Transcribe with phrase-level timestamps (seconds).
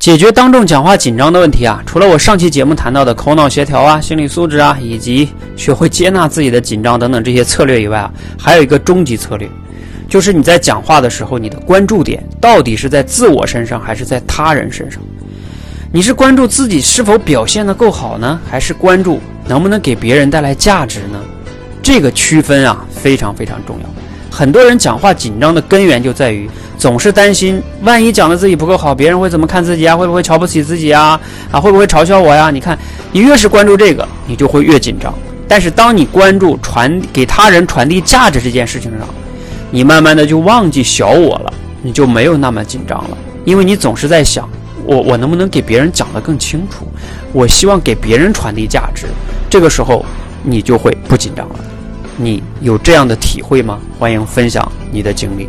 [0.00, 9.46] 解决当众讲话紧张的问题啊，除了我上期节目谈到的口脑协调啊、心理素质啊，以及学会接纳自己的紧张等等这些策略以外啊，还有一个终极策略，
[10.08, 15.02] 就是你在讲话的时候，你的关注点到底是在自我身上还是在他人身上？
[15.92, 21.20] 你是关注自己是否表现得够好呢，还是关注能不能给别人带来价值呢？
[21.82, 24.09] 这个区分啊，非常非常重要。
[24.40, 26.48] 很多人讲话紧张的根源就在于。
[26.78, 29.94] 总是担心，万一讲的自己不够好，别人会怎么看自己啊？
[29.94, 31.20] 会不会瞧不起自己啊？
[31.50, 32.50] 啊，会不会嘲笑我呀？
[32.50, 32.78] 你看，
[33.12, 35.12] 你越是关注这个，你就会越紧张。
[35.46, 39.06] 但是，当你关注传给他人传递价值这件事情上，
[39.70, 43.18] 你慢慢的就忘记小我了，你就没有那么紧张了。
[43.44, 44.48] 因为你总是在想，
[44.86, 46.86] 我我能不能给别人讲得更清楚？
[47.34, 49.04] 我希望给别人传递价值。
[49.50, 50.02] 这个时候，
[50.42, 51.56] 你就会不紧张了。
[52.22, 53.80] 你有这样的体会吗？
[53.98, 55.48] 欢迎分享你的经历。